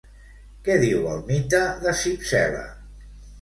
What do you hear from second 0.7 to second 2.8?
diu el mite de Cípsela?